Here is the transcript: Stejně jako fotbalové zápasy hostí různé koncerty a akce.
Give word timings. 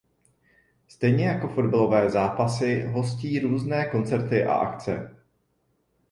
Stejně 0.87 1.25
jako 1.27 1.47
fotbalové 1.47 2.09
zápasy 2.09 2.81
hostí 2.87 3.39
různé 3.39 3.85
koncerty 3.85 4.43
a 4.45 4.53
akce. 4.53 5.15